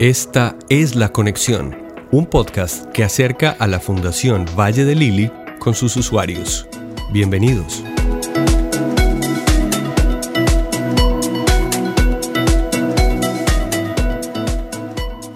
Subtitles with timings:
[0.00, 1.76] Esta es La Conexión,
[2.10, 6.66] un podcast que acerca a la Fundación Valle de Lili con sus usuarios.
[7.12, 7.84] Bienvenidos.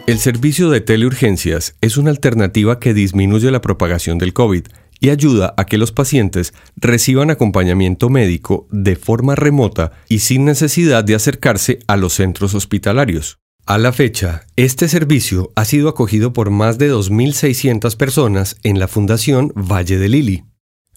[0.08, 4.66] El servicio de teleurgencias es una alternativa que disminuye la propagación del COVID
[4.98, 11.04] y ayuda a que los pacientes reciban acompañamiento médico de forma remota y sin necesidad
[11.04, 13.38] de acercarse a los centros hospitalarios.
[13.68, 18.88] A la fecha, este servicio ha sido acogido por más de 2.600 personas en la
[18.88, 20.44] Fundación Valle de Lili.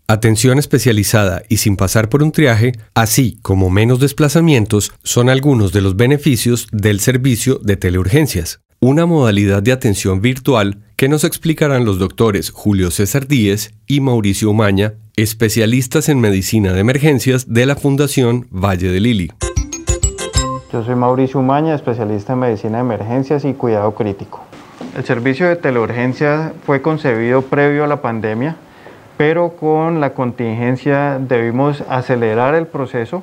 [0.08, 5.82] Atención especializada y sin pasar por un triaje, así como menos desplazamientos, son algunos de
[5.82, 12.00] los beneficios del servicio de teleurgencias, una modalidad de atención virtual que nos explicarán los
[12.00, 18.48] doctores Julio César Díez y Mauricio Umaña, especialistas en medicina de emergencias de la Fundación
[18.50, 19.32] Valle de Lili.
[20.72, 24.40] Yo soy Mauricio Umaña, especialista en medicina de emergencias y cuidado crítico.
[24.96, 28.56] El servicio de teleurgencia fue concebido previo a la pandemia,
[29.18, 33.22] pero con la contingencia debimos acelerar el proceso.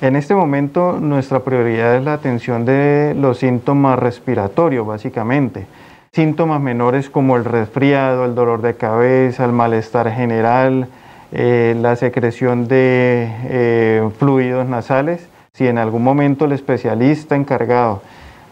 [0.00, 5.66] En este momento nuestra prioridad es la atención de los síntomas respiratorios, básicamente.
[6.12, 10.88] Síntomas menores como el resfriado, el dolor de cabeza, el malestar general,
[11.32, 18.02] eh, la secreción de eh, fluidos nasales si en algún momento el especialista encargado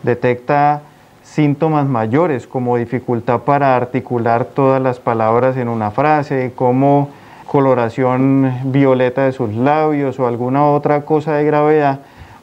[0.03, 0.83] detecta
[1.23, 7.11] síntomas mayores como dificultad para articular todas las palabras en una frase, como
[7.47, 12.01] coloración violeta de sus labios o alguna otra cosa de gravedad,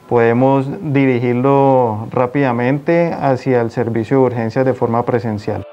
[0.08, 5.64] podemos dirigirlo rápidamente hacia el servicio de urgencias de forma presencial.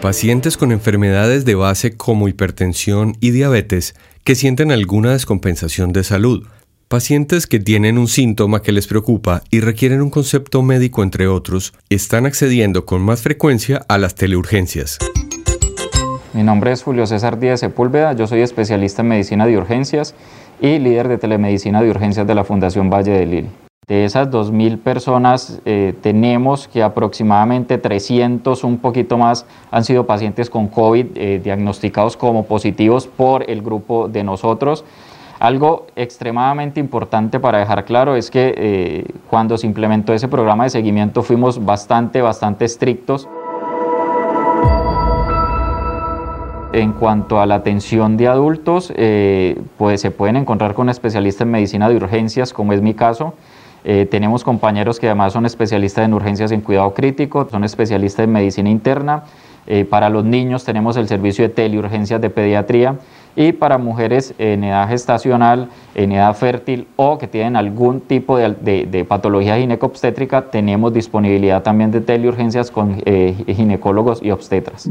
[0.00, 3.96] Pacientes con enfermedades de base como hipertensión y diabetes
[4.28, 6.46] que sienten alguna descompensación de salud,
[6.86, 11.72] pacientes que tienen un síntoma que les preocupa y requieren un concepto médico entre otros,
[11.88, 14.98] están accediendo con más frecuencia a las teleurgencias.
[16.34, 20.14] Mi nombre es Julio César Díaz Sepúlveda, yo soy especialista en medicina de urgencias
[20.60, 23.67] y líder de telemedicina de urgencias de la Fundación Valle de Lili.
[23.88, 30.50] De esas 2.000 personas eh, tenemos que aproximadamente 300, un poquito más, han sido pacientes
[30.50, 34.84] con COVID eh, diagnosticados como positivos por el grupo de nosotros.
[35.40, 40.70] Algo extremadamente importante para dejar claro es que eh, cuando se implementó ese programa de
[40.70, 43.26] seguimiento fuimos bastante, bastante estrictos.
[46.74, 48.92] En cuanto a la atención de adultos,
[49.78, 53.32] pues se pueden encontrar con especialistas en medicina de urgencias, como es mi caso,
[53.84, 58.32] eh, tenemos compañeros que además son especialistas en urgencias en cuidado crítico, son especialistas en
[58.32, 59.24] medicina interna.
[59.66, 62.96] Eh, para los niños tenemos el servicio de teleurgencias de pediatría
[63.36, 69.06] y para mujeres en edad gestacional, en edad fértil o que tienen algún tipo de,
[69.06, 74.90] patología ginecobstétrica, tenemos disponibilidad también de teleurgencias con eh, ginecólogos y obstetras.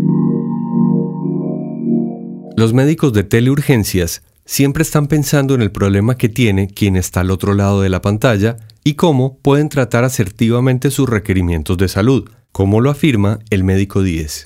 [2.56, 7.32] Los médicos de teleurgencias siempre están pensando en el problema que tiene quien está al
[7.32, 12.80] otro lado de la pantalla y cómo pueden tratar asertivamente sus requerimientos de salud, como
[12.80, 14.46] lo afirma el médico 10.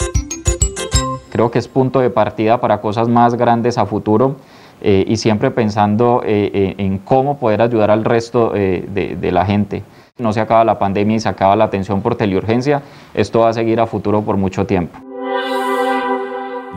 [1.29, 4.37] Creo que es punto de partida para cosas más grandes a futuro
[4.81, 9.45] eh, y siempre pensando eh, eh, en cómo poder ayudar al resto de, de la
[9.45, 9.83] gente.
[10.17, 12.81] No se acaba la pandemia y se acaba la atención por teleurgencia,
[13.13, 15.10] esto va a seguir a futuro por mucho tiempo.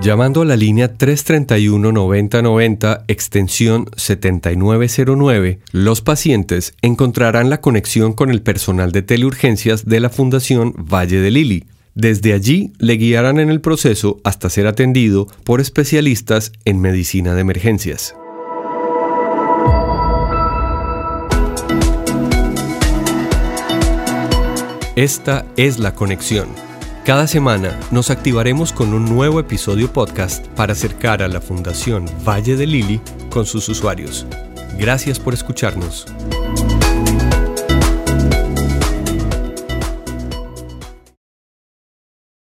[0.01, 8.91] Llamando a la línea 331-9090, extensión 7909, los pacientes encontrarán la conexión con el personal
[8.91, 11.67] de teleurgencias de la Fundación Valle de Lili.
[11.95, 17.41] Desde allí le guiarán en el proceso hasta ser atendido por especialistas en medicina de
[17.41, 18.17] emergencias.
[24.97, 26.49] Esta es la conexión
[27.05, 32.57] cada semana nos activaremos con un nuevo episodio podcast para acercar a la Fundación Valle
[32.57, 34.27] de Lili con sus usuarios.
[34.79, 36.07] Gracias por escucharnos.